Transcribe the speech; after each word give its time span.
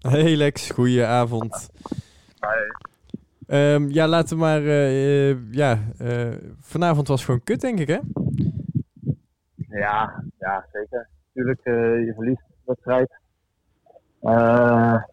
Hey 0.00 0.36
Lex, 0.36 0.70
goeie 0.70 1.04
avond. 1.04 1.70
Hey. 3.46 3.78
ja, 3.88 4.06
laten 4.08 4.36
we 4.36 4.42
maar... 4.42 4.62
eh, 4.62 5.30
eh, 5.30 5.36
ja, 5.50 5.78
eh, 5.98 6.34
vanavond 6.60 7.08
was 7.08 7.24
gewoon 7.24 7.42
kut, 7.42 7.60
denk 7.60 7.78
ik, 7.78 7.88
hè? 7.88 7.98
Ja, 9.56 10.24
ja, 10.38 10.66
zeker. 10.72 11.08
Natuurlijk, 11.26 11.60
eh, 11.64 12.04
je 12.06 12.12
verliest 12.14 12.42
de 12.48 12.54
wedstrijd. 12.64 13.18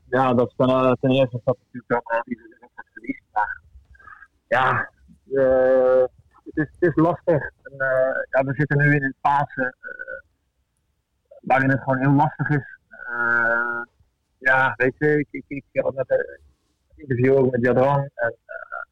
Ja, 0.10 0.34
dat 0.34 0.48
is 0.48 0.66
eh, 0.66 0.92
ten 1.00 1.12
eerste 1.12 1.42
dat 1.44 1.58
natuurlijk 1.58 1.88
dan 1.88 2.02
uh, 2.18 2.22
die 2.24 2.38
wedstrijd 2.38 2.88
verliest. 2.94 3.24
Maar 3.32 3.62
ja, 4.48 4.90
het, 6.44 6.58
is, 6.58 6.68
het 6.80 6.90
is 6.90 6.96
lastig. 6.96 7.52
En, 7.64 7.76
ja, 8.30 8.44
we 8.44 8.54
zitten 8.54 8.78
nu 8.78 8.96
in 8.96 9.04
een 9.04 9.16
fase 9.22 9.76
waarin 11.42 11.70
het 11.70 11.82
gewoon 11.82 12.00
heel 12.00 12.14
lastig 12.14 12.50
is. 12.50 12.76
Ja, 14.38 14.74
weet 14.78 14.94
je, 14.98 15.20
ik, 15.20 15.44
ik, 15.48 15.64
ik 15.72 15.84
net 15.94 16.10
een 16.10 16.40
interview 16.96 17.34
ook 17.38 17.52
met 17.52 17.62
Jadran. 17.66 18.10
En, 18.16 18.36
eh, 18.46 18.84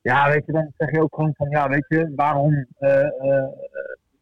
ja, 0.00 0.28
weet 0.30 0.46
je, 0.46 0.52
dan 0.52 0.72
zeg 0.76 0.90
je 0.90 1.00
ook 1.02 1.14
gewoon 1.14 1.34
van, 1.34 1.48
ja, 1.50 1.68
weet 1.68 1.84
je, 1.88 2.12
waarom, 2.16 2.66
eh, 2.78 3.00
eh, 3.06 3.48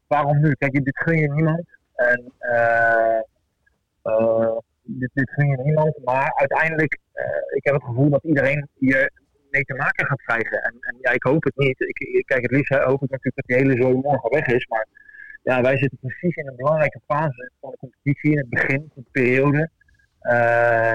waarom 0.07 0.41
nu? 0.41 0.53
Kijk, 0.55 0.73
dit 0.85 0.99
gun 0.99 1.19
je 1.19 1.33
niemand. 1.33 1.65
En 1.95 2.33
dit, 4.83 5.11
dit 5.15 5.31
gun 5.31 5.47
je 5.51 5.57
niemand. 5.63 5.99
Maar 6.05 6.33
uiteindelijk, 6.35 6.99
ik 7.55 7.65
heb 7.65 7.75
het 7.75 7.85
gevoel 7.85 8.11
dat 8.11 8.25
iedereen 8.25 8.69
hier 8.79 9.13
mee 9.51 9.63
te 9.65 9.75
maken 9.75 10.07
gaat 10.07 10.23
krijgen. 10.23 10.63
En, 10.63 10.75
en 10.81 10.97
ja, 11.01 11.11
ik 11.11 11.23
hoop 11.23 11.45
het 11.45 11.57
niet. 11.57 11.81
Ik, 11.81 11.99
ik- 11.99 12.27
kijk, 12.27 12.43
het 12.43 12.51
liefst 12.51 12.75
hoop 12.75 13.03
ik 13.03 13.11
natuurlijk 13.11 13.37
dat 13.37 13.45
die 13.47 13.57
hele 13.57 13.83
zooi 13.83 13.95
morgen 13.95 14.31
weg 14.31 14.47
is. 14.47 14.67
Maar 14.67 14.87
ja, 15.43 15.61
wij 15.63 15.77
zitten 15.77 15.99
precies 15.99 16.37
in 16.37 16.47
een 16.49 16.57
belangrijke 16.57 17.01
fase 17.07 17.51
van 17.61 17.71
de 17.71 17.77
competitie, 17.77 18.31
in 18.31 18.39
het 18.39 18.49
begin 18.49 18.91
van 18.95 19.03
de 19.03 19.11
periode. 19.11 19.71
Eh, 20.21 20.95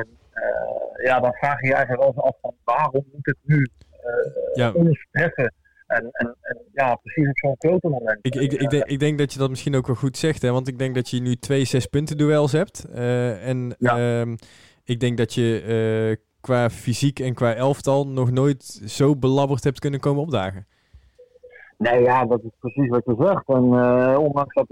ja, 1.03 1.19
dan 1.19 1.33
vraag 1.33 1.61
je 1.61 1.67
je 1.67 1.73
eigenlijk 1.73 2.03
wel 2.03 2.13
eens 2.15 2.23
af 2.25 2.37
van 2.41 2.53
waarom 2.63 3.05
moet 3.11 3.25
het 3.25 3.37
nu 3.41 3.67
eh, 3.91 4.55
Ja. 4.55 4.71
ons 4.71 5.07
treffen? 5.11 5.53
En, 5.87 6.09
en, 6.11 6.35
en 6.41 6.57
ja, 6.73 6.95
precies 6.95 7.27
op 7.29 7.37
zo'n 7.37 7.55
grote 7.57 7.87
moment. 7.87 8.19
Ik, 8.21 8.35
ik, 8.35 8.53
ik, 8.53 8.69
denk, 8.69 8.83
ik 8.83 8.99
denk 8.99 9.17
dat 9.17 9.33
je 9.33 9.39
dat 9.39 9.49
misschien 9.49 9.75
ook 9.75 9.87
wel 9.87 9.95
goed 9.95 10.17
zegt, 10.17 10.41
hè? 10.41 10.51
Want 10.51 10.67
ik 10.67 10.77
denk 10.79 10.95
dat 10.95 11.09
je 11.09 11.21
nu 11.21 11.35
twee 11.35 11.65
zes 11.65 11.85
punten 11.85 12.17
duels 12.17 12.51
hebt. 12.51 12.85
Eh, 12.93 13.47
en 13.47 13.75
Ja. 13.77 13.97
ehm, 14.19 14.35
ik 14.83 14.99
denk 14.99 15.17
dat 15.17 15.33
je 15.33 16.17
qua 16.41 16.69
fysiek 16.69 17.19
en 17.19 17.33
qua 17.33 17.53
elftal 17.53 18.07
nog 18.07 18.31
nooit 18.31 18.63
zo 18.85 19.15
belabberd 19.15 19.63
hebt 19.63 19.79
kunnen 19.79 19.99
komen 19.99 20.21
opdagen. 20.21 20.65
Nee, 21.77 22.01
ja, 22.01 22.25
dat 22.25 22.43
is 22.43 22.49
precies 22.59 22.87
wat 22.89 23.03
je 23.05 23.15
zegt. 23.19 23.47
En 23.47 23.63
eh, 23.73 24.19
ondanks 24.19 24.53
dat 24.55 24.65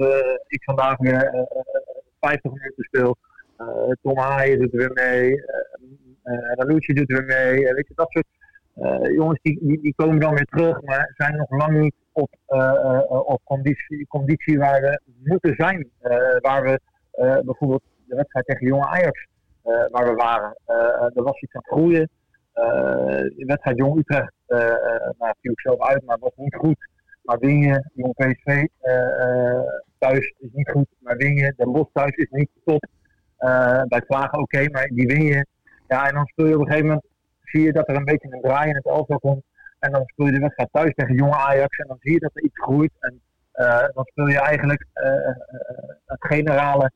ik 0.48 0.64
vandaag 0.64 0.98
weer 0.98 1.24
eh, 1.24 1.40
eh, 1.40 1.46
50 2.20 2.52
minuten 2.52 2.84
speel, 2.84 3.16
Tom 4.02 4.18
Haaien 4.18 4.60
doet 4.60 4.74
er 4.74 4.78
weer 4.78 4.92
mee, 4.94 5.46
eh 5.46 6.34
uh, 6.34 6.52
Ranucci 6.54 6.94
doet 6.94 7.10
er 7.10 7.26
weer 7.26 7.38
mee, 7.38 7.68
eh, 7.68 7.74
weet 7.74 7.88
je, 7.88 7.94
dat 7.96 8.12
soort 8.12 8.28
eh, 8.76 9.14
jongens 9.16 9.40
die, 9.42 9.82
die, 9.82 9.94
komen 9.96 10.20
dan 10.20 10.34
weer 10.34 10.46
terug, 10.46 10.82
maar 10.82 11.14
zijn 11.18 11.36
nog 11.36 11.50
lang 11.50 11.80
niet 11.80 11.94
op, 12.12 12.30
eh, 12.46 12.60
eh, 12.60 13.10
op 13.10 13.42
conditie, 13.44 14.08
conditie 14.08 14.58
waar 14.58 14.82
we 14.82 15.00
moeten 15.24 15.56
zijn. 15.56 15.90
Eh, 16.00 16.38
waar 16.40 16.64
we 16.64 16.80
eh, 17.12 17.40
bijvoorbeeld 17.40 17.84
de 18.06 18.16
wedstrijd 18.16 18.46
tegen 18.46 18.68
jonge 18.68 18.86
Ajax, 18.86 19.28
eh, 19.64 19.86
waar 19.90 20.06
we 20.06 20.14
waren, 20.14 20.58
eh, 20.66 21.16
er 21.16 21.24
was 21.24 21.42
iets 21.42 21.54
aan 21.54 21.62
het 21.64 21.74
groeien. 21.74 22.10
Eh, 22.54 22.64
de 23.18 23.44
wedstrijd 23.46 23.78
Jong 23.78 24.00
Utrecht, 24.00 24.34
eh 24.48 24.70
eh, 24.70 25.10
nou, 25.20 25.34
viel 25.42 25.52
ik 25.52 25.60
zelf 25.60 25.82
uit, 25.82 26.06
maar 26.06 26.18
was 26.20 26.36
niet 26.36 26.56
goed. 26.56 26.90
Maar 27.22 27.40
win 27.40 27.60
je, 27.60 27.90
Jong 27.94 28.14
PSV 28.14 28.66
eh, 28.80 29.56
eh, 29.56 29.62
thuis 29.98 30.34
is 30.38 30.50
niet 30.52 30.70
goed, 30.70 30.88
maar 31.00 31.24
je, 31.24 31.54
Den 31.58 31.72
Bosch 31.72 31.92
thuis 31.94 32.16
is 32.16 32.30
niet 32.30 32.50
top. 32.66 32.86
Eh, 33.42 33.82
bij 33.88 34.04
Vlagen 34.08 34.40
oké, 34.40 34.70
maar 34.70 34.88
die 34.88 35.08
win 35.08 35.22
je. 35.22 35.46
Ja, 35.88 36.08
en 36.08 36.14
dan 36.14 36.26
speel 36.26 36.46
je 36.46 36.54
op 36.54 36.60
een 36.60 36.68
gegeven 36.68 36.88
moment, 36.88 37.06
zie 37.44 37.62
je 37.62 37.72
dat 37.72 37.90
er 37.90 37.96
een 37.96 38.06
beetje 38.06 38.28
een 38.32 38.42
draai 38.42 38.70
in 38.70 38.76
het 38.76 38.86
elftal 38.86 39.20
komt. 39.20 39.44
En 39.80 39.92
dan 39.92 40.04
speel 40.06 40.26
je 40.26 40.32
de 40.32 40.40
wedstrijd 40.40 40.70
thuis 40.72 40.94
tegen 40.94 41.16
jonge 41.16 41.36
Ajax 41.36 41.78
en 41.78 41.88
dan 41.88 41.98
zie 42.00 42.14
je 42.14 42.20
dat 42.20 42.32
er 42.34 42.44
iets 42.44 42.60
groeit. 42.60 42.92
En 43.00 43.22
eh, 43.52 43.86
dan 43.94 44.06
speel 44.06 44.28
je 44.28 44.40
eigenlijk 44.40 44.86
eh, 44.94 45.12
het 46.06 46.26
generale 46.26 46.92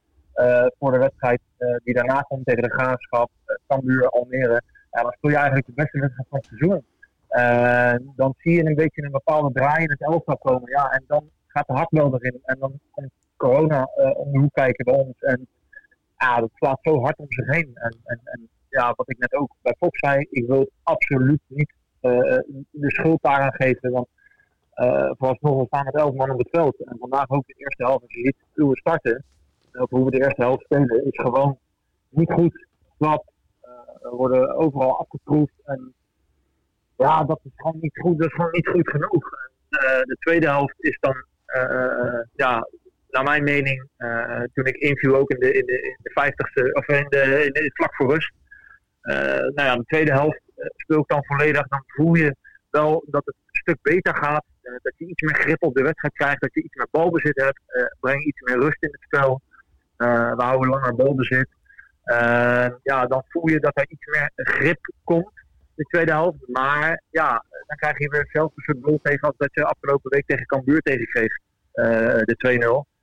voor 0.79 0.91
de 0.91 0.97
wedstrijd 0.97 1.41
die 1.84 1.94
daarna 1.94 2.22
komt 2.22 2.45
tegen 2.45 2.63
de 2.63 2.72
Graafschap, 2.72 3.29
Cambuur, 3.67 4.09
Almere. 4.09 4.61
Ja, 4.91 5.01
dan 5.01 5.11
speel 5.11 5.29
je 5.29 5.35
eigenlijk 5.35 5.66
de 5.66 5.73
beste 5.73 6.00
wedstrijd 6.00 6.28
van 6.29 6.39
het 6.39 6.47
seizoen. 6.47 6.85
Dan 8.16 8.34
zie 8.38 8.53
je 8.53 8.66
een 8.66 8.75
beetje 8.75 9.03
een 9.03 9.11
bepaalde 9.11 9.51
draai 9.53 9.84
in 9.84 9.89
het 9.89 10.01
elftal 10.01 10.38
komen. 10.38 10.69
Ja, 10.69 10.89
en 10.89 11.03
dan 11.07 11.29
gaat 11.47 11.67
de 11.67 11.73
hakbel 11.73 12.16
erin. 12.16 12.39
En 12.44 12.59
dan 12.59 12.79
komt 12.91 13.11
corona 13.38 13.89
uh, 13.97 14.17
om 14.17 14.31
de 14.31 14.39
hoek 14.39 14.53
kijken 14.53 14.85
bij 14.85 14.94
ons. 14.94 15.19
En 15.19 15.47
ja, 16.25 16.39
dat 16.39 16.49
slaat 16.53 16.79
zo 16.81 17.01
hard 17.01 17.17
om 17.17 17.25
zich 17.31 17.45
heen. 17.45 17.71
En, 17.73 17.97
en, 18.03 18.19
en 18.23 18.49
ja, 18.69 18.93
wat 18.95 19.09
ik 19.09 19.17
net 19.17 19.33
ook 19.33 19.55
bij 19.61 19.75
Fox 19.77 19.99
zei, 19.99 20.27
ik 20.29 20.47
wil 20.47 20.69
absoluut 20.83 21.41
niet 21.47 21.73
uh, 22.01 22.39
de 22.71 22.91
schuld 22.91 23.21
daaraan 23.21 23.53
geven. 23.53 23.91
Want 23.91 24.07
uh, 24.75 25.11
vooralsnog 25.17 25.59
we 25.59 25.65
staan 25.65 25.85
met 25.85 25.95
elf 25.95 26.13
man 26.13 26.31
op 26.31 26.37
het 26.37 26.49
veld. 26.49 26.83
En 26.83 26.97
vandaag 26.99 27.29
ook 27.29 27.47
de 27.47 27.53
eerste 27.57 27.83
helft, 27.83 28.01
als 28.01 28.13
je 28.13 28.21
ziet 28.21 28.35
hoe 28.53 28.69
we 28.69 28.77
starten, 28.77 29.23
of 29.71 29.89
hoe 29.89 30.05
we 30.05 30.11
de 30.11 30.23
eerste 30.23 30.41
helft 30.41 30.63
spelen, 30.63 31.05
is 31.05 31.21
gewoon 31.21 31.57
niet 32.09 32.31
goed. 32.31 32.67
Slap, 32.97 33.31
we 34.01 34.09
worden 34.09 34.55
overal 34.55 34.99
afgeproefd. 34.99 35.53
En 35.63 35.93
ja, 36.97 37.23
dat 37.23 37.39
is 37.43 37.51
gewoon 37.55 37.77
niet 37.79 37.99
goed, 37.99 38.17
dat 38.17 38.27
is 38.27 38.33
gewoon 38.33 38.51
niet 38.51 38.67
goed 38.67 38.89
genoeg. 38.89 39.23
Uh, 39.69 39.81
de 39.81 40.17
tweede 40.19 40.47
helft 40.47 40.75
is 40.77 40.97
dan, 40.99 41.25
uh, 41.45 42.21
ja, 42.33 42.67
naar 43.15 43.23
mijn 43.23 43.43
mening, 43.43 43.87
uh, 43.97 44.41
toen 44.53 44.65
ik 44.65 44.75
inviel 44.75 45.15
ook 45.15 45.29
in 45.29 45.39
de, 45.39 45.53
in 45.53 45.65
de, 45.65 45.97
de 46.01 46.11
50ste, 46.11 46.71
of 46.71 46.87
in 46.87 47.05
de, 47.09 47.43
in 47.45 47.51
de 47.51 47.71
vlak 47.73 47.95
voor 47.95 48.13
rust. 48.13 48.31
nou 49.01 49.53
ja, 49.55 49.75
de 49.75 49.83
tweede 49.85 50.11
helft 50.11 50.41
speel 50.75 50.99
ik 50.99 51.07
dan 51.07 51.25
volledig, 51.25 51.67
dan 51.67 51.83
voel 51.87 52.15
je 52.15 52.35
wel 52.69 53.03
dat 53.07 53.25
het 53.25 53.35
een 53.35 53.59
stuk 53.61 53.77
beter 53.81 54.15
gaat. 54.15 54.45
dat 54.61 54.93
je 54.97 55.05
iets 55.05 55.21
meer 55.21 55.35
grip 55.35 55.63
op 55.63 55.75
de 55.75 55.83
wedstrijd 55.83 56.13
krijgt, 56.13 56.41
dat 56.41 56.53
je 56.53 56.63
iets 56.63 56.75
meer 56.75 56.87
balbezit 56.91 57.41
hebt, 57.41 57.61
breng 57.99 58.23
iets 58.23 58.41
meer 58.41 58.59
rust 58.59 58.83
in 58.83 58.89
het 58.91 59.01
spel. 59.01 59.41
we 59.97 60.43
houden 60.43 60.69
langer 60.69 60.95
balbezit. 60.95 61.47
ja, 62.83 63.05
dan 63.07 63.23
voel 63.27 63.49
je 63.49 63.59
dat 63.59 63.77
er 63.77 63.85
iets 63.89 64.05
meer 64.05 64.31
grip 64.35 64.93
komt 65.03 65.43
de 65.75 65.83
tweede 65.83 66.11
helft. 66.11 66.47
Maar 66.47 67.01
ja, 67.09 67.45
dan 67.67 67.77
krijg 67.77 67.97
je 67.97 68.09
weer 68.09 68.21
hetzelfde 68.21 68.61
soort 68.61 68.77
goal 68.81 68.99
tegen 69.01 69.27
als 69.27 69.37
dat 69.37 69.53
je 69.53 69.65
afgelopen 69.65 70.11
week 70.11 70.25
tegen 70.25 70.45
Cambuur 70.45 70.81
tegenkreeg. 70.81 71.37
De 71.71 72.85
2-0. 72.85 72.94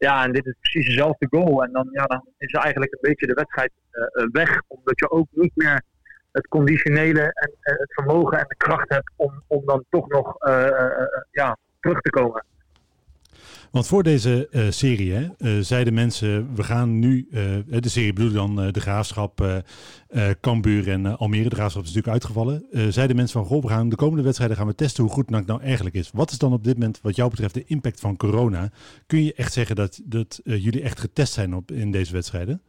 Ja, 0.00 0.24
en 0.24 0.32
dit 0.32 0.46
is 0.46 0.54
precies 0.60 0.86
dezelfde 0.86 1.26
goal. 1.30 1.62
En 1.64 1.72
dan, 1.72 1.88
ja, 1.92 2.04
dan 2.04 2.26
is 2.38 2.52
eigenlijk 2.52 2.92
een 2.92 3.08
beetje 3.10 3.26
de 3.26 3.34
wedstrijd 3.34 3.72
uh, 3.92 4.26
weg. 4.32 4.62
Omdat 4.68 4.98
je 4.98 5.10
ook 5.10 5.26
niet 5.30 5.52
meer 5.54 5.82
het 6.32 6.48
conditionele 6.48 7.20
en 7.20 7.50
uh, 7.50 7.78
het 7.78 7.92
vermogen 7.92 8.38
en 8.38 8.44
de 8.48 8.56
kracht 8.56 8.88
hebt 8.88 9.12
om, 9.16 9.42
om 9.46 9.66
dan 9.66 9.84
toch 9.90 10.08
nog 10.08 10.36
ja, 11.30 11.56
terug 11.80 12.00
te 12.00 12.10
komen. 12.10 12.44
Want 13.70 13.86
voor 13.86 14.02
deze 14.02 14.48
uh, 14.50 14.70
serie 14.70 15.12
hè, 15.12 15.28
uh, 15.38 15.64
zeiden 15.64 15.94
mensen, 15.94 16.54
we 16.54 16.62
gaan 16.62 16.98
nu, 16.98 17.28
uh, 17.30 17.40
de 17.80 17.88
serie 17.88 18.12
bedoel 18.12 18.32
dan 18.32 18.72
de 18.72 18.80
Graafschap, 18.80 19.62
Cambuur 20.40 20.88
en 20.88 21.18
Almere, 21.18 21.48
de 21.48 21.54
Graafschap 21.54 21.82
is 21.82 21.88
natuurlijk 21.88 22.14
uitgevallen. 22.14 22.66
zeiden 22.92 23.16
mensen 23.16 23.40
van, 23.40 23.48
goh, 23.48 23.62
we 23.62 23.68
gaan 23.68 23.88
de 23.88 23.96
komende 23.96 24.22
wedstrijden 24.22 24.56
gaan 24.56 24.66
we 24.66 24.74
testen 24.74 25.04
hoe 25.04 25.12
goed 25.12 25.30
NAC 25.30 25.46
nou 25.46 25.62
eigenlijk 25.62 25.94
is. 25.94 26.10
Wat 26.12 26.30
is 26.30 26.38
dan 26.38 26.52
op 26.52 26.64
dit 26.64 26.74
moment, 26.74 26.98
wat 27.02 27.16
jou 27.16 27.30
betreft, 27.30 27.54
de 27.54 27.64
impact 27.66 28.00
van 28.00 28.16
corona? 28.16 28.70
Kun 29.06 29.24
je 29.24 29.34
echt 29.34 29.52
zeggen 29.52 29.76
dat, 29.76 30.00
dat 30.04 30.40
jullie 30.44 30.82
echt 30.82 31.00
getest 31.00 31.32
zijn 31.32 31.54
op, 31.54 31.70
in 31.70 31.90
deze 31.90 32.12
wedstrijden? 32.12 32.60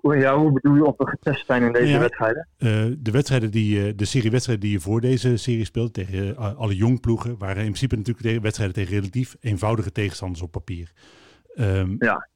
Hoe, 0.00 0.16
ja, 0.16 0.36
hoe 0.38 0.52
bedoel 0.52 0.74
je 0.74 0.84
of 0.84 0.96
we 0.96 1.08
getest 1.08 1.46
zijn 1.46 1.62
in 1.62 1.72
deze 1.72 1.92
ja, 1.92 1.98
wedstrijden? 1.98 2.48
Uh, 2.58 2.96
de 2.98 3.10
wedstrijden 3.10 3.50
die, 3.50 3.94
de 3.94 4.04
serie 4.04 4.30
wedstrijden 4.30 4.64
die 4.64 4.74
je 4.74 4.80
voor 4.80 5.00
deze 5.00 5.36
serie 5.36 5.64
speelt 5.64 5.94
tegen 5.94 6.26
uh, 6.26 6.56
alle 6.56 6.76
jongploegen, 6.76 7.38
waren 7.38 7.56
in 7.56 7.62
principe 7.62 7.96
natuurlijk 7.96 8.42
wedstrijden 8.42 8.76
tegen 8.76 8.94
relatief 8.94 9.36
eenvoudige 9.40 9.92
tegenstanders 9.92 10.42
op 10.42 10.50
papier. 10.50 10.92
Um, 11.58 11.96
ja. 11.98 12.28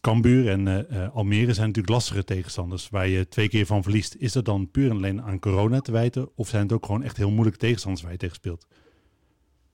Cambuur 0.00 0.48
en 0.48 0.66
uh, 0.66 1.14
Almere 1.14 1.52
zijn 1.52 1.66
natuurlijk 1.66 1.94
lastige 1.94 2.24
tegenstanders 2.24 2.88
waar 2.90 3.08
je 3.08 3.28
twee 3.28 3.48
keer 3.48 3.66
van 3.66 3.82
verliest. 3.82 4.14
Is 4.14 4.32
dat 4.32 4.44
dan 4.44 4.70
puur 4.70 4.90
en 4.90 4.96
alleen 4.96 5.22
aan 5.22 5.38
corona 5.38 5.80
te 5.80 5.92
wijten 5.92 6.28
of 6.34 6.48
zijn 6.48 6.62
het 6.62 6.72
ook 6.72 6.86
gewoon 6.86 7.02
echt 7.02 7.16
heel 7.16 7.30
moeilijke 7.30 7.58
tegenstanders 7.58 8.02
waar 8.02 8.12
je 8.12 8.18
tegen 8.18 8.34
speelt? 8.34 8.66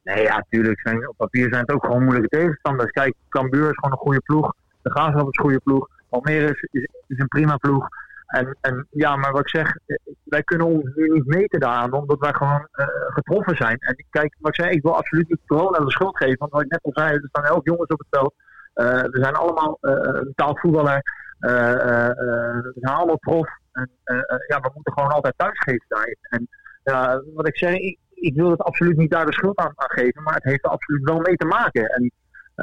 Nee, 0.02 0.22
ja, 0.22 0.36
natuurlijk. 0.36 0.80
Zijn, 0.80 1.08
op 1.08 1.16
papier 1.16 1.48
zijn 1.48 1.60
het 1.60 1.72
ook 1.72 1.84
gewoon 1.84 2.02
moeilijke 2.02 2.36
tegenstanders. 2.36 2.90
Kijk, 2.90 3.14
Cambuur 3.28 3.70
is 3.70 3.76
gewoon 3.76 3.92
een 3.92 4.04
goede 4.04 4.20
ploeg. 4.20 4.54
De 4.82 4.90
Graafschap 4.90 5.28
is 5.28 5.38
een 5.38 5.44
goede 5.44 5.60
ploeg. 5.60 5.88
Almere 6.08 6.56
is, 6.70 6.86
is, 7.06 7.18
een 7.18 7.28
prima 7.28 7.56
ploeg. 7.56 7.88
En, 8.26 8.56
en 8.60 8.86
ja, 8.90 9.16
maar 9.16 9.32
wat 9.32 9.40
ik 9.40 9.48
zeg, 9.48 9.76
wij 10.24 10.42
kunnen 10.42 10.66
ons 10.66 10.94
nu 10.94 11.08
niet 11.08 11.26
meten 11.26 11.60
daaraan, 11.60 11.92
omdat 11.92 12.18
wij 12.18 12.32
gewoon 12.32 12.68
uh, 12.72 12.86
getroffen 12.88 13.56
zijn. 13.56 13.78
En 13.78 14.04
kijk, 14.10 14.36
wat 14.38 14.56
ik 14.56 14.64
zei, 14.64 14.76
ik 14.76 14.82
wil 14.82 14.96
absoluut 14.96 15.28
niet 15.28 15.46
corona 15.46 15.78
de 15.78 15.90
schuld 15.90 16.16
geven. 16.16 16.38
Want 16.38 16.52
wat 16.52 16.62
ik 16.62 16.70
net 16.70 16.82
al 16.82 16.92
zei, 16.94 17.14
er 17.14 17.28
staan 17.28 17.44
elf 17.44 17.64
jongens 17.64 17.88
op 17.88 17.98
het 17.98 18.06
veld. 18.10 18.34
Uh, 18.74 19.10
we 19.10 19.18
zijn 19.22 19.34
allemaal 19.34 19.78
uh, 19.80 20.20
betaald 20.22 20.60
voetballer. 20.60 21.02
we 21.38 22.72
zijn 22.74 22.94
allemaal 22.94 23.18
prof. 23.18 23.48
En 23.72 23.90
ja, 24.46 24.60
we 24.60 24.70
moeten 24.74 24.92
gewoon 24.92 25.10
altijd 25.10 25.34
thuisgeven 25.36 25.84
daarin. 25.88 26.18
En 26.22 26.48
wat 27.34 27.48
ik 27.48 27.56
zeg, 27.56 27.74
ik, 27.74 28.34
wil 28.34 28.50
het 28.50 28.62
absoluut 28.62 28.96
niet 28.96 29.10
daar 29.10 29.26
de 29.26 29.32
schuld 29.32 29.58
aan, 29.58 29.72
aan, 29.74 29.90
geven, 29.90 30.22
maar 30.22 30.34
het 30.34 30.44
heeft 30.44 30.64
er 30.64 30.70
absoluut 30.70 31.04
wel 31.04 31.18
mee 31.18 31.36
te 31.36 31.46
maken. 31.46 31.86
En 31.86 32.12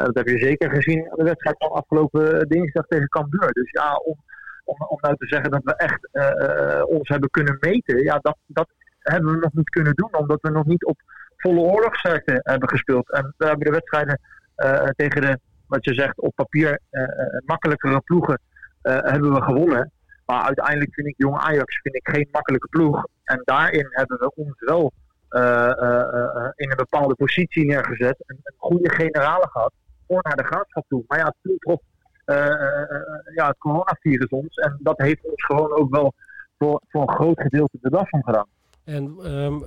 dat 0.03 0.15
heb 0.15 0.27
je 0.27 0.37
zeker 0.37 0.69
gezien 0.69 1.11
aan 1.11 1.17
de 1.17 1.23
wedstrijd 1.23 1.55
van 1.57 1.71
afgelopen 1.71 2.47
dinsdag 2.47 2.85
tegen 2.87 3.07
Cambuur. 3.07 3.51
Dus 3.51 3.71
ja, 3.71 3.95
om, 3.95 4.15
om, 4.63 4.75
om 4.87 4.97
nou 5.01 5.15
te 5.17 5.27
zeggen 5.27 5.51
dat 5.51 5.63
we 5.63 5.75
echt 5.75 6.09
ons 6.87 7.09
hebben 7.09 7.29
kunnen 7.29 7.57
meten, 7.59 8.03
ja, 8.03 8.19
dat, 8.21 8.37
dat 8.45 8.67
hebben 8.99 9.31
we 9.31 9.37
nog 9.39 9.53
niet 9.53 9.69
kunnen 9.69 9.93
doen. 9.93 10.15
Omdat 10.15 10.41
we 10.41 10.49
nog 10.49 10.65
niet 10.65 10.85
op 10.85 11.01
volle 11.37 11.59
oorlogssterkte 11.59 12.39
hebben 12.43 12.69
gespeeld. 12.69 13.11
En 13.11 13.33
we 13.37 13.45
hebben 13.45 13.65
de 13.65 13.71
wedstrijden 13.71 14.19
tegen 14.95 15.21
de, 15.21 15.39
wat 15.67 15.85
je 15.85 15.93
zegt, 15.93 16.19
op 16.19 16.35
papier 16.35 16.79
makkelijkere 17.45 17.99
ploegen 17.99 18.39
hebben 18.81 19.33
we 19.33 19.41
gewonnen. 19.41 19.91
Maar 20.25 20.41
uiteindelijk 20.41 20.93
vind 20.93 21.07
ik 21.07 21.15
Jong 21.17 21.37
Ajax 21.37 21.79
vind 21.81 21.95
ik 21.95 22.09
geen 22.09 22.27
makkelijke 22.31 22.67
ploeg. 22.67 23.07
En 23.23 23.41
daarin 23.43 23.87
hebben 23.89 24.17
we 24.17 24.31
ons 24.35 24.59
wel 24.59 24.93
in 26.55 26.69
een 26.71 26.77
bepaalde 26.77 27.15
positie 27.15 27.65
neergezet. 27.65 28.23
Een, 28.25 28.39
een 28.43 28.55
goede 28.57 28.91
generale 28.91 29.47
gehad 29.51 29.73
voor 30.07 30.19
naar 30.21 30.35
de 30.35 30.43
graafschap 30.43 30.85
toe. 30.87 31.03
Maar 31.07 31.17
ja, 31.17 31.33
toen 31.41 31.57
trof 31.57 31.81
ja, 33.35 33.47
het 33.47 33.57
coronavirus 33.57 34.29
ons. 34.29 34.55
En 34.55 34.77
dat 34.79 34.97
heeft 34.97 35.25
ons 35.25 35.45
gewoon 35.45 35.71
ook 35.71 35.95
wel 35.95 36.13
voor, 36.57 36.81
voor 36.87 37.01
een 37.01 37.15
groot 37.15 37.41
gedeelte 37.41 37.77
de 37.81 37.89
das 37.89 38.09
van 38.09 38.23
gedaan. 38.23 38.47
En 38.83 39.31
um, 39.33 39.63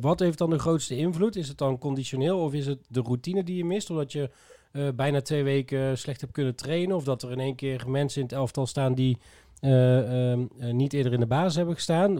wat 0.00 0.18
heeft 0.18 0.38
dan 0.38 0.50
de 0.50 0.58
grootste 0.58 0.96
invloed? 0.96 1.36
Is 1.36 1.48
het 1.48 1.58
dan 1.58 1.78
conditioneel 1.78 2.38
of 2.38 2.52
is 2.52 2.66
het 2.66 2.78
de 2.88 3.00
routine 3.00 3.44
die 3.44 3.56
je 3.56 3.64
mist? 3.64 3.90
Omdat 3.90 4.12
je 4.12 4.30
uh, 4.72 4.88
bijna 4.94 5.20
twee 5.20 5.44
weken 5.44 5.98
slecht 5.98 6.20
hebt 6.20 6.32
kunnen 6.32 6.54
trainen? 6.54 6.96
Of 6.96 7.04
dat 7.04 7.22
er 7.22 7.30
in 7.30 7.40
één 7.40 7.54
keer 7.54 7.90
mensen 7.90 8.20
in 8.20 8.26
het 8.26 8.36
elftal 8.36 8.66
staan 8.66 8.94
die 8.94 9.18
uh, 9.60 10.38
niet 10.58 10.92
eerder 10.92 11.12
in 11.12 11.20
de 11.20 11.26
basis 11.26 11.56
hebben 11.56 11.74
gestaan. 11.74 12.18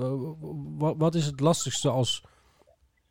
Wat, 0.78 0.94
wat, 0.98 1.14
is 1.14 1.26
het 1.26 1.40
lastigste 1.40 1.88
als 1.88 2.24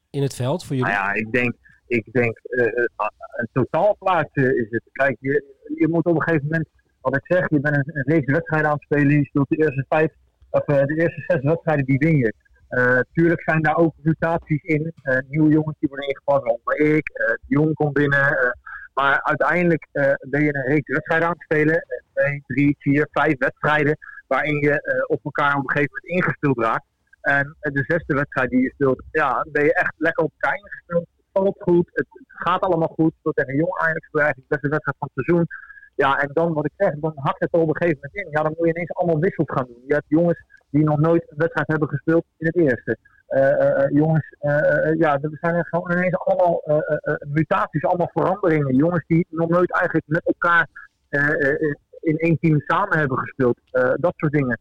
in 0.09 0.21
het 0.21 0.35
veld 0.35 0.65
voor 0.65 0.75
jullie? 0.75 0.93
Nou 0.93 1.05
ja, 1.05 1.13
ik 1.13 1.31
denk, 1.31 1.55
ik 1.89 2.11
denk 2.11 2.39
een 2.43 3.49
totaalplaatje 3.51 4.55
is 4.55 4.67
het. 4.69 4.83
Kijk, 4.91 5.17
je, 5.19 5.43
je 5.75 5.87
moet 5.87 6.05
op 6.05 6.15
een 6.15 6.21
gegeven 6.21 6.45
moment, 6.45 6.67
wat 7.01 7.15
ik 7.15 7.25
zeg, 7.25 7.49
je 7.49 7.59
bent 7.59 7.75
een, 7.75 8.03
reeks 8.05 8.31
wedstrijden 8.31 8.69
aan 8.69 8.75
het 8.75 8.83
spelen. 8.83 9.17
Je 9.17 9.25
speelt 9.25 9.49
de 9.49 9.57
eerste 9.57 9.85
vijf, 9.89 10.11
of 10.49 10.65
de 10.65 10.95
eerste 10.95 11.23
zes 11.27 11.41
wedstrijden, 11.41 11.85
die 11.85 11.97
win 11.97 12.17
je. 12.17 12.33
Tuurlijk 13.13 13.41
zijn 13.41 13.61
daar 13.61 13.77
ook 13.77 13.93
mutaties 14.01 14.61
in. 14.61 14.93
Nieuwe 15.27 15.51
jongens 15.51 15.79
die 15.79 15.89
worden 15.89 16.07
ingepast, 16.07 16.59
maar 16.63 16.75
ik. 16.75 17.09
Uh, 17.09 17.35
Jong 17.47 17.73
komt 17.73 17.93
binnen. 17.93 18.55
maar 18.93 19.23
uiteindelijk 19.23 19.87
ben 20.29 20.43
je 20.43 20.55
een 20.55 20.67
reeks 20.73 20.93
wedstrijden 20.93 21.27
aan 21.27 21.33
het 21.33 21.43
spelen. 21.43 21.85
twee, 22.13 22.43
drie, 22.45 22.75
vier, 22.79 23.07
vijf 23.11 23.37
wedstrijden 23.37 23.97
waarin 24.27 24.59
je 24.59 25.05
op 25.07 25.19
elkaar 25.23 25.55
op 25.55 25.63
een 25.63 25.71
gegeven 25.71 25.91
moment 25.93 26.13
ingespeeld 26.13 26.59
raakt. 26.59 26.85
En 27.21 27.57
de 27.59 27.83
zesde 27.87 28.13
wedstrijd 28.15 28.49
die 28.49 28.61
je 28.61 28.71
speelt, 28.73 29.03
ja, 29.11 29.45
ben 29.51 29.63
je 29.63 29.73
echt 29.73 29.93
lekker 29.97 30.23
op 30.23 30.31
elkaar 30.37 30.57
ingespeeld. 30.57 31.07
Het 31.31 31.43
valt 31.43 31.57
goed, 31.59 31.89
het, 31.93 32.07
gaat 32.27 32.61
allemaal 32.61 32.93
goed. 32.95 33.13
Tot 33.21 33.35
tegen 33.35 33.55
jong 33.55 33.77
Ajax 33.77 34.09
eigenlijk 34.11 34.35
de 34.35 34.55
beste 34.55 34.69
wedstrijd 34.69 34.97
van 34.99 35.09
het 35.13 35.25
seizoen. 35.25 35.47
Ja, 35.95 36.19
en 36.19 36.29
dan 36.33 36.53
wat 36.53 36.65
ik 36.65 36.73
zeg, 36.77 36.93
dan 36.95 37.13
hakt 37.15 37.39
het 37.39 37.53
er 37.53 37.59
op 37.59 37.67
een 37.67 37.75
gegeven 37.75 37.99
moment 38.01 38.25
in. 38.25 38.31
Ja, 38.31 38.43
dan 38.43 38.53
moet 38.57 38.67
je 38.67 38.73
ineens 38.73 38.93
allemaal 38.93 39.19
wissels 39.19 39.51
gaan 39.51 39.65
doen. 39.65 39.83
Je 39.87 39.93
hebt 39.93 40.05
jongens 40.07 40.43
die 40.69 40.83
nog 40.83 40.99
nooit 40.99 41.23
een 41.27 41.37
wedstrijd 41.37 41.67
hebben 41.67 41.89
gespeeld 41.89 42.25
in 42.37 42.45
het 42.45 42.55
eerste. 42.55 42.97
Uh, 43.29 43.41
uh, 43.41 43.89
jongens, 43.89 44.35
ja, 44.97 45.19
er 45.21 45.37
zijn 45.41 45.65
gewoon 45.65 45.91
ineens 45.91 46.17
allemaal 46.17 46.63
mutaties, 47.27 47.85
allemaal 47.85 48.09
veranderingen. 48.13 48.75
Jongens 48.75 49.03
die 49.07 49.27
nog 49.29 49.49
nooit 49.49 49.71
eigenlijk 49.71 50.07
met 50.07 50.25
elkaar 50.25 50.67
in 51.99 52.17
één 52.17 52.37
team 52.39 52.61
samen 52.65 52.97
hebben 52.97 53.17
gespeeld. 53.17 53.59
Dat 53.95 54.13
soort 54.15 54.31
dingen. 54.31 54.59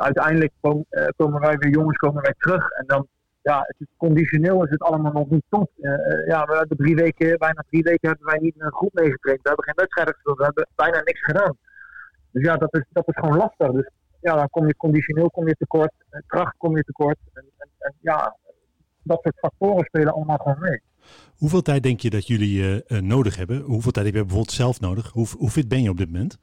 Uiteindelijk 0.00 0.52
kom, 0.60 0.84
uh, 0.90 1.06
komen 1.16 1.40
wij 1.40 1.56
weer 1.58 1.72
jongens 1.72 1.96
komen 1.96 2.22
wij 2.22 2.34
terug. 2.38 2.70
En 2.70 2.86
dan, 2.86 3.08
ja, 3.48 3.58
het 3.66 3.76
is, 3.78 3.86
conditioneel 3.96 4.64
is 4.64 4.70
het 4.70 4.82
allemaal 4.82 5.12
nog 5.12 5.30
niet 5.30 5.44
top. 5.48 5.70
ja, 6.26 6.44
we 6.44 6.56
hebben 6.56 6.76
drie 6.76 6.94
weken, 6.94 7.38
bijna 7.38 7.64
drie 7.70 7.82
weken 7.82 8.08
hebben 8.08 8.26
wij 8.26 8.38
niet 8.40 8.54
een 8.58 8.72
groep 8.72 8.94
meegetraind. 8.94 9.42
We 9.42 9.48
hebben 9.48 9.64
geen 9.64 9.82
wedstrijden 9.82 10.14
gespeeld. 10.14 10.38
We 10.38 10.44
hebben 10.44 10.68
bijna 10.74 11.00
niks 11.04 11.24
gedaan. 11.24 11.56
Dus 12.30 12.42
ja, 12.44 12.56
dat 12.56 12.74
is, 12.74 12.84
dat 12.92 13.08
is 13.08 13.14
gewoon 13.16 13.36
lastig. 13.36 13.70
Dus 13.70 13.90
ja, 14.20 14.34
dan 14.34 14.48
kom 14.50 14.66
je 14.66 14.76
conditioneel 14.76 15.30
kom 15.30 15.48
je 15.48 15.54
tekort. 15.54 15.92
kracht 16.26 16.56
kom 16.56 16.76
je 16.76 16.82
tekort. 16.82 17.18
En, 17.34 17.44
en, 17.58 17.68
en 17.78 17.94
ja, 18.00 18.36
dat 19.02 19.22
soort 19.22 19.38
factoren 19.38 19.84
spelen 19.84 20.12
allemaal 20.12 20.36
gewoon 20.36 20.60
mee. 20.60 20.80
Hoeveel 21.36 21.62
tijd 21.62 21.82
denk 21.82 22.00
je 22.00 22.10
dat 22.10 22.26
jullie 22.26 22.82
uh, 22.86 23.00
nodig 23.00 23.36
hebben? 23.36 23.60
Hoeveel 23.60 23.92
tijd 23.92 24.06
heb 24.06 24.14
je 24.14 24.20
bijvoorbeeld 24.20 24.54
zelf 24.54 24.80
nodig? 24.80 25.10
Hoe, 25.10 25.26
hoe 25.38 25.50
fit 25.50 25.68
ben 25.68 25.82
je 25.82 25.90
op 25.90 25.96
dit 25.96 26.12
moment? 26.12 26.38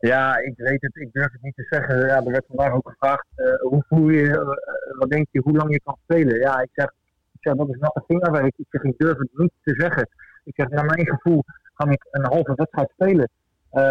Ja, 0.00 0.36
ik 0.36 0.52
weet 0.56 0.82
het. 0.82 0.96
Ik 0.96 1.12
durf 1.12 1.32
het 1.32 1.42
niet 1.42 1.56
te 1.56 1.66
zeggen. 1.70 2.06
Ja, 2.06 2.16
er 2.16 2.30
werd 2.30 2.44
vandaag 2.46 2.72
ook 2.72 2.88
gevraagd, 2.88 3.26
uh, 3.36 3.54
hoe 3.60 3.84
voel 3.88 4.08
je, 4.08 4.22
uh, 4.22 4.98
wat 4.98 5.10
denk 5.10 5.26
je, 5.30 5.40
hoe 5.40 5.56
lang 5.56 5.72
je 5.72 5.80
kan 5.84 5.96
spelen? 6.02 6.38
Ja, 6.38 6.60
ik 6.60 6.68
zeg, 6.72 6.86
ik 7.32 7.40
zeg 7.40 7.54
dat 7.54 7.68
is 7.68 7.78
natte 7.78 8.02
vingerwerk. 8.06 8.54
Ik 8.56 8.66
zeg, 8.70 8.82
ik 8.82 8.98
durf 8.98 9.18
het 9.18 9.28
niet 9.32 9.52
te 9.62 9.74
zeggen. 9.78 10.08
Ik 10.44 10.54
zeg, 10.56 10.68
naar 10.68 10.84
mijn 10.84 11.06
gevoel 11.06 11.44
kan 11.74 11.90
ik 11.90 12.06
een 12.10 12.24
halve 12.24 12.52
wedstrijd 12.54 12.90
spelen. 12.90 13.30
Uh, 13.72 13.82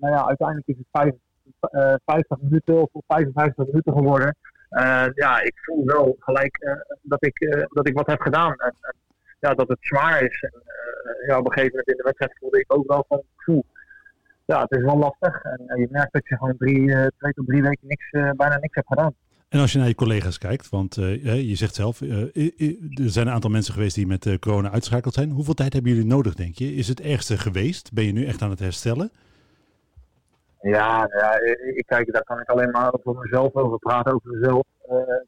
nou 0.00 0.08
ja, 0.14 0.26
uiteindelijk 0.26 0.68
is 0.68 0.76
het 0.76 0.86
vijf, 0.90 1.14
50 2.04 2.38
minuten 2.40 2.80
of 2.92 3.02
55 3.06 3.66
minuten 3.66 3.92
geworden. 3.92 4.36
ja, 5.14 5.40
ik 5.42 5.54
voel 5.56 5.84
wel 5.84 6.16
gelijk 6.18 6.78
dat, 7.02 7.24
ik, 7.24 7.66
dat 7.72 7.88
ik 7.88 7.94
wat 7.94 8.06
heb 8.06 8.20
gedaan. 8.20 8.52
En, 8.52 8.74
en 8.80 8.94
ja, 9.40 9.54
dat 9.54 9.68
het 9.68 9.78
zwaar 9.80 10.22
is. 10.22 10.40
En, 10.42 10.62
ja, 11.26 11.38
op 11.38 11.46
een 11.46 11.52
gegeven 11.52 11.70
moment 11.70 11.88
in 11.88 11.96
de 11.96 12.02
wedstrijd 12.02 12.38
voelde 12.38 12.60
ik 12.60 12.74
ook 12.74 12.88
wel 12.88 13.04
van, 13.08 13.22
voel 13.36 13.64
ja, 14.52 14.60
het 14.62 14.70
is 14.70 14.82
wel 14.82 14.98
lastig. 14.98 15.42
En 15.42 15.80
je 15.80 15.88
merkt 15.90 16.12
dat 16.12 16.28
je 16.28 16.36
gewoon 16.36 16.56
drie, 16.56 16.92
eh, 16.94 17.06
twee 17.18 17.32
tot 17.32 17.46
drie 17.46 17.62
weken 17.62 17.86
niks, 17.88 18.10
eh, 18.10 18.30
bijna 18.30 18.58
niks 18.58 18.74
hebt 18.74 18.86
gedaan. 18.86 19.14
En 19.48 19.60
als 19.60 19.72
je 19.72 19.78
naar 19.78 19.88
je 19.88 19.94
collega's 19.94 20.38
kijkt, 20.38 20.68
want 20.68 20.96
uh, 20.96 21.48
je 21.48 21.54
zegt 21.54 21.74
zelf, 21.74 22.00
uh, 22.00 22.36
er 23.04 23.10
zijn 23.10 23.26
een 23.26 23.32
aantal 23.32 23.50
mensen 23.50 23.74
geweest 23.74 23.94
die 23.94 24.06
met 24.06 24.26
uh, 24.26 24.38
corona 24.38 24.70
uitschakeld 24.70 25.14
zijn. 25.14 25.30
Hoeveel 25.30 25.54
tijd 25.54 25.72
hebben 25.72 25.92
jullie 25.92 26.06
nodig, 26.06 26.34
denk 26.34 26.54
je? 26.54 26.74
Is 26.74 26.88
het 26.88 27.00
ergste 27.00 27.38
geweest? 27.38 27.92
Ben 27.92 28.04
je 28.04 28.12
nu 28.12 28.26
echt 28.26 28.42
aan 28.42 28.50
het 28.50 28.58
herstellen? 28.58 29.10
Ja, 30.60 31.08
ja 31.10 31.40
ik, 31.74 31.84
kijk, 31.86 32.12
daar 32.12 32.24
kan 32.24 32.40
ik 32.40 32.48
alleen 32.48 32.70
maar 32.70 32.92
over 32.92 33.20
mezelf 33.20 33.54
over 33.54 33.78
praten, 33.78 34.14
over 34.14 34.30
mezelf. 34.30 34.66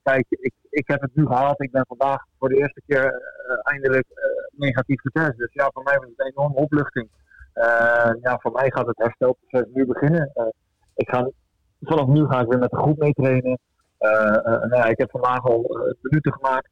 kijk, 0.03 0.27
ik, 0.29 0.53
ik 0.71 0.87
heb 0.87 1.01
het 1.01 1.15
nu 1.15 1.27
gehad. 1.27 1.61
Ik 1.61 1.71
ben 1.71 1.85
vandaag 1.89 2.25
voor 2.39 2.49
de 2.49 2.57
eerste 2.57 2.83
keer 2.87 3.23
eindelijk 3.63 4.07
negatief 4.51 5.01
getest. 5.01 5.39
Dus 5.39 5.53
ja, 5.53 5.71
voor 5.73 5.83
mij 5.83 5.97
was 5.97 6.09
het 6.09 6.21
een 6.21 6.33
enorme 6.37 6.57
opluchting. 6.57 7.09
Uh, 7.55 8.11
ja, 8.23 8.39
voor 8.39 8.53
mij 8.53 8.71
gaat 8.71 8.87
het 8.87 8.99
herstelproces 8.99 9.67
nu 9.73 9.87
beginnen. 9.87 10.31
Uh, 10.35 10.45
ik 10.95 11.09
ga, 11.11 11.31
vanaf 11.81 12.07
nu 12.07 12.27
ga 12.27 12.41
ik 12.41 12.49
weer 12.49 12.59
met 12.59 12.71
de 12.71 12.77
groep 12.77 12.99
meetrainen. 12.99 13.59
Uh, 13.99 14.45
nou 14.45 14.77
ja, 14.77 14.85
ik 14.85 14.99
heb 14.99 15.11
vandaag 15.11 15.45
al 15.45 15.65
minuten 16.01 16.33
gemaakt. 16.33 16.71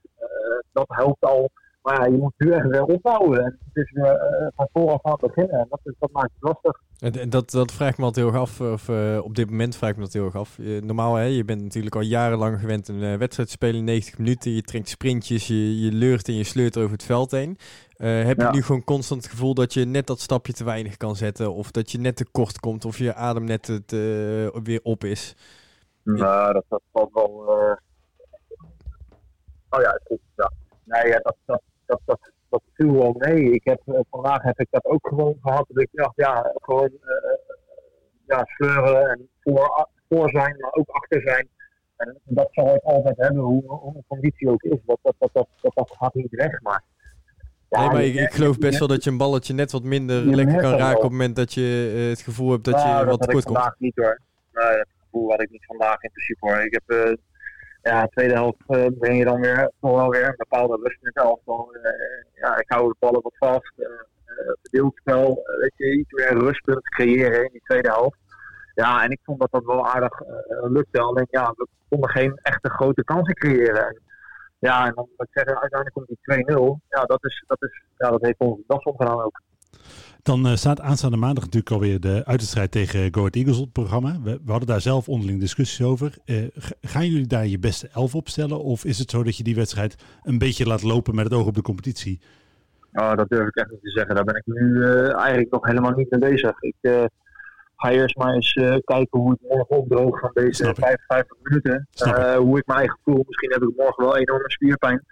dat 0.72 0.86
helpt 0.88 1.24
al. 1.24 1.50
Maar 1.82 2.00
ja, 2.00 2.06
je 2.06 2.16
moet 2.16 2.32
nu 2.36 2.52
echt 2.52 2.66
weer 2.66 2.82
opbouwen. 2.82 3.44
En 3.44 3.58
het 3.72 3.84
is 3.84 3.92
weer 3.92 4.52
van 4.56 4.68
vooraf 4.72 5.02
aan 5.02 5.16
beginnen. 5.20 5.58
En 5.60 5.66
dat, 5.68 5.80
is, 5.84 5.94
dat 5.98 6.10
maakt 6.12 6.30
het 6.38 6.42
lastig. 6.42 6.80
En 6.98 7.30
dat, 7.30 7.50
dat 7.50 7.72
vraag 7.72 7.90
ik 7.90 7.98
me 7.98 8.04
altijd 8.04 8.24
heel 8.26 8.34
erg 8.34 8.42
af. 8.42 8.60
Of, 8.60 8.88
op 9.24 9.34
dit 9.34 9.50
moment 9.50 9.76
vraag 9.76 9.90
ik 9.90 9.96
me 9.96 10.02
dat 10.02 10.12
heel 10.12 10.24
erg 10.24 10.36
af. 10.36 10.58
normaal, 10.58 11.14
hè, 11.14 11.24
je 11.24 11.44
bent 11.44 11.62
natuurlijk 11.62 11.94
al 11.94 12.00
jarenlang 12.00 12.60
gewend 12.60 12.88
een 12.88 13.18
wedstrijd 13.18 13.48
te 13.48 13.54
spelen 13.54 13.76
in 13.76 13.84
90 13.84 14.18
minuten. 14.18 14.50
Je 14.50 14.62
traint 14.62 14.88
sprintjes, 14.88 15.46
je, 15.46 15.80
je 15.80 15.92
leurt 15.92 16.28
en 16.28 16.34
je 16.34 16.44
sleurt 16.44 16.76
over 16.76 16.92
het 16.92 17.02
veld 17.02 17.30
heen. 17.30 17.58
Heb 17.96 18.40
je 18.40 18.48
nu 18.50 18.62
gewoon 18.62 18.84
constant 18.84 19.22
het 19.22 19.30
gevoel 19.30 19.54
dat 19.54 19.74
je 19.74 19.84
net 19.84 20.06
dat 20.06 20.20
stapje 20.20 20.52
te 20.52 20.64
weinig 20.64 20.96
kan 20.96 21.16
zetten? 21.16 21.54
Of 21.54 21.70
dat 21.70 21.90
je 21.90 21.98
net 21.98 22.16
te 22.16 22.26
kort 22.30 22.60
komt? 22.60 22.84
Of 22.84 22.98
je 22.98 23.14
adem 23.14 23.44
net 23.44 23.68
uh, 23.68 23.80
weer 24.62 24.80
op 24.82 25.04
is? 25.04 25.36
Nou, 26.02 26.52
dat, 26.52 26.64
dat 26.68 26.82
valt 26.92 27.12
wel... 27.12 27.30
Oh 29.70 29.80
ja, 29.80 30.00
goed. 30.04 30.20
Ja. 30.36 30.52
Nee, 30.88 31.06
ja, 31.12 31.18
dat, 31.18 31.36
dat, 31.44 31.62
dat, 31.86 32.00
dat, 32.04 32.32
dat 32.48 32.62
viel 32.72 32.92
wel 32.92 33.14
mee. 33.18 33.52
Ik 33.52 33.64
heb, 33.64 34.04
vandaag 34.10 34.42
heb 34.42 34.58
ik 34.58 34.66
dat 34.70 34.84
ook 34.84 35.08
gewoon 35.08 35.36
gehad. 35.40 35.66
Dat 35.68 35.82
ik 35.82 35.88
dacht, 35.92 36.16
ja, 36.16 36.52
gewoon 36.54 36.90
ja, 38.26 38.44
sleuren 38.44 39.10
en 39.10 39.28
voor, 39.40 39.88
voor 40.08 40.30
zijn, 40.30 40.56
maar 40.58 40.72
ook 40.72 40.88
achter 40.88 41.22
zijn. 41.22 41.48
En 41.96 42.18
dat 42.24 42.48
zal 42.50 42.74
ik 42.74 42.82
altijd 42.82 43.16
hebben, 43.16 43.42
hoe, 43.42 43.62
hoe 43.66 43.92
mijn 43.92 44.04
conditie 44.06 44.48
ook 44.48 44.62
is. 44.62 44.78
Dat, 44.86 44.98
dat, 45.02 45.14
dat, 45.18 45.30
dat, 45.32 45.48
dat, 45.60 45.74
dat 45.74 45.96
gaat 45.98 46.14
niet 46.14 46.30
weg, 46.30 46.60
maar 46.60 46.82
nee, 47.68 47.86
maar 47.86 48.04
ik, 48.04 48.14
ik, 48.14 48.32
geloof 48.32 48.58
best 48.58 48.78
wel 48.78 48.88
dat 48.88 49.04
je 49.04 49.10
een 49.10 49.16
balletje 49.16 49.54
net 49.54 49.72
wat 49.72 49.82
minder 49.82 50.24
lekker 50.24 50.60
kan 50.60 50.72
raken 50.72 50.96
op 50.96 51.02
het 51.02 51.10
moment 51.10 51.36
dat 51.36 51.54
je 51.54 51.92
uh, 51.96 52.08
het 52.08 52.20
gevoel 52.20 52.50
hebt 52.50 52.64
dat 52.64 52.74
nou, 52.74 53.00
je 53.00 53.10
wat 53.10 53.20
tekort 53.20 53.44
komt. 53.44 53.56
vandaag 53.56 53.78
niet 53.78 53.96
hoor. 53.96 54.20
Nee, 54.52 54.76
dat 54.76 54.86
gevoel 55.04 55.30
had 55.30 55.42
ik 55.42 55.50
niet 55.50 55.64
vandaag 55.66 56.02
in 56.02 56.10
principe 56.10 56.46
hoor. 56.46 56.58
Ik 56.58 56.72
heb, 56.72 56.82
uh, 56.86 57.14
ja, 57.82 58.02
de 58.02 58.08
tweede 58.08 58.34
helft 58.34 58.58
uh, 58.68 58.86
breng 58.98 59.18
je 59.18 59.24
dan 59.24 59.40
weer, 59.40 59.70
nog 59.80 59.96
wel 59.96 60.08
weer 60.08 60.28
een 60.28 60.34
bepaalde 60.36 60.78
rust 60.82 61.00
in 61.00 61.10
het 61.12 61.16
elftal. 61.16 61.76
ja, 62.34 62.58
ik 62.58 62.70
hou 62.70 62.88
de 62.88 62.96
ballen 62.98 63.22
wat 63.22 63.36
vast. 63.38 63.72
verdeeld 64.62 64.96
spel, 64.96 65.42
weet 65.60 65.72
je, 65.76 65.98
iets 65.98 66.12
meer 66.12 66.30
een 66.30 66.40
rustpunt 66.40 66.88
creëren 66.88 67.44
in 67.44 67.52
die 67.52 67.62
tweede 67.64 67.88
helft. 67.88 68.18
Ja, 68.74 69.02
en 69.02 69.10
ik 69.10 69.20
vond 69.22 69.40
dat 69.40 69.50
dat 69.50 69.64
wel 69.64 69.86
aardig 69.86 70.20
lukte. 70.48 71.00
Alleen 71.00 71.26
ja, 71.30 71.52
we 71.56 71.66
konden 71.88 72.10
geen 72.10 72.38
echte 72.42 72.70
grote 72.70 73.04
kansen 73.04 73.34
creëren. 73.34 74.00
Ja, 74.58 74.86
en 74.86 74.94
dan 74.94 75.08
ik 75.16 75.28
zeggen, 75.30 75.60
uiteindelijk 75.60 75.94
komt 75.94 76.06
die 76.08 76.78
2-0. 76.80 76.88
Ja, 76.88 77.04
dat, 77.04 77.24
is, 77.24 77.44
dat, 77.46 77.62
is, 77.62 77.82
ja, 77.98 78.10
dat 78.10 78.22
heeft 78.22 78.38
ons 78.38 78.60
das 78.66 78.82
omgedaan 78.82 79.22
ook. 79.22 79.40
Dan 80.22 80.46
uh, 80.46 80.54
staat 80.54 80.80
aanstaande 80.80 81.16
maandag 81.16 81.44
natuurlijk 81.44 81.72
alweer 81.72 82.00
de 82.00 82.22
uitstrijd 82.24 82.70
tegen 82.70 83.14
Go 83.14 83.20
Ahead 83.20 83.34
Eagles 83.34 83.56
op 83.56 83.64
het 83.64 83.72
programma. 83.72 84.20
We, 84.22 84.40
we, 84.44 84.50
hadden 84.50 84.68
daar 84.68 84.80
zelf 84.80 85.08
onderling 85.08 85.40
discussies 85.40 85.86
over. 85.86 86.14
Uh, 86.24 86.46
gaan 86.80 87.06
jullie 87.06 87.26
daar 87.26 87.46
je 87.46 87.58
beste 87.58 87.88
elf 87.88 88.14
op 88.14 88.28
stellen? 88.28 88.62
Of 88.62 88.84
is 88.84 88.98
het 88.98 89.10
zo 89.10 89.22
dat 89.22 89.36
je 89.36 89.42
die 89.42 89.54
wedstrijd 89.54 90.04
een 90.22 90.38
beetje 90.38 90.66
laat 90.66 90.82
lopen 90.82 91.14
met 91.14 91.24
het 91.24 91.34
oog 91.34 91.46
op 91.46 91.54
de 91.54 91.62
competitie? 91.62 92.20
Oh, 92.92 93.14
dat 93.14 93.28
durf 93.28 93.48
ik 93.48 93.56
echt 93.56 93.70
niet 93.70 93.82
te 93.82 93.90
zeggen. 93.90 94.14
Daar 94.14 94.24
ben 94.24 94.36
ik 94.36 94.46
nu 94.46 94.84
eh, 94.84 95.14
eigenlijk 95.14 95.50
nog 95.50 95.66
helemaal 95.66 95.92
niet 95.92 96.10
mee 96.10 96.20
bezig. 96.20 96.62
Ik 96.62 96.76
eh, 96.80 97.04
ga 97.76 97.90
eerst 97.90 98.16
maar 98.16 98.34
eens 98.34 98.52
eh, 98.52 98.76
kijken 98.84 99.20
hoe 99.20 99.32
ik 99.32 99.48
morgen 99.48 99.76
opdroog 99.76 100.20
van 100.20 100.30
deze 100.34 100.62
Snap 100.62 100.78
ik. 100.78 100.84
55 100.84 101.36
minuten. 101.42 101.88
Eh, 101.94 102.36
hoe 102.36 102.58
ik 102.58 102.66
mijn 102.66 102.78
eigen 102.78 102.98
voel. 103.04 103.24
Misschien 103.26 103.52
heb 103.52 103.62
ik 103.62 103.76
morgen 103.76 104.04
wel 104.04 104.16
enorme 104.16 104.50
spierpijn. 104.50 105.04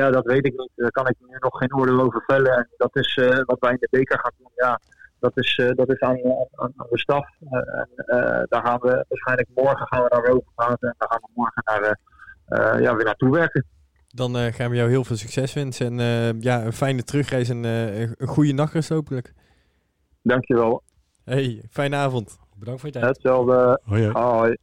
Ja, 0.00 0.10
dat 0.10 0.24
weet 0.24 0.46
ik 0.46 0.58
niet. 0.58 0.70
Daar 0.74 0.90
kan 0.90 1.08
ik 1.08 1.16
nu 1.20 1.36
nog 1.38 1.58
geen 1.58 1.74
oordeel 1.74 2.00
over 2.00 2.22
vellen. 2.26 2.56
En 2.56 2.68
dat 2.76 2.96
is 2.96 3.16
eh, 3.16 3.40
wat 3.44 3.60
wij 3.60 3.70
in 3.70 3.76
de 3.80 3.88
beker 3.90 4.18
gaan 4.18 4.32
doen. 4.38 4.50
Ja, 4.54 4.80
dat 5.18 5.32
is, 5.34 5.58
eh, 5.58 5.70
dat 5.74 5.88
is 5.88 6.00
aan, 6.00 6.18
aan, 6.24 6.72
aan 6.76 6.86
de 6.90 6.98
staf. 6.98 7.28
Eh, 7.50 7.58
en 7.58 7.88
eh, 7.96 8.42
daar 8.48 8.66
gaan 8.66 8.78
we 8.80 9.04
waarschijnlijk 9.08 9.48
morgen 9.54 9.86
gaan 9.86 10.02
we 10.02 10.08
daar 10.08 10.22
weer 10.22 10.34
over 10.34 10.52
praten. 10.54 10.88
En 10.88 10.94
daar 10.98 11.08
gaan 11.08 11.20
we 11.22 11.30
morgen 11.34 11.62
naar, 11.64 11.98
ja, 12.82 12.94
weer 12.94 13.04
naartoe 13.04 13.30
werken. 13.30 13.66
Dan 14.14 14.36
eh, 14.36 14.52
gaan 14.52 14.70
we 14.70 14.76
jou 14.76 14.88
heel 14.90 15.04
veel 15.04 15.16
succes 15.16 15.52
wensen. 15.52 15.86
En 15.86 16.00
eh, 16.00 16.40
ja, 16.40 16.64
een 16.64 16.72
fijne 16.72 17.02
terugreis 17.02 17.48
en 17.48 17.64
eh, 17.64 18.00
een 18.00 18.26
goede 18.26 18.52
nachtrust 18.52 18.88
hopelijk. 18.88 19.32
Dankjewel. 20.22 20.82
Hey, 21.24 21.62
fijne 21.70 21.96
avond. 21.96 22.38
Bedankt 22.56 22.80
voor 22.80 22.90
je 22.90 22.98
tijd. 22.98 23.06
Hetzelfde. 23.06 23.80
Hoi. 23.84 24.56